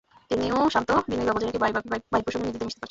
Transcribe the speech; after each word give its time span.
তিনিও 0.29 0.57
শান্ত, 0.73 0.89
বিনয়ী 1.09 1.27
ভাব 1.27 1.35
বজায় 1.37 1.47
রেখে 1.49 1.63
ভাই-ভাবি-ভাইপোর 1.63 2.33
সঙ্গে 2.33 2.45
নির্দ্বিধায় 2.45 2.67
মিশতে 2.67 2.75
পারছেন। 2.75 2.79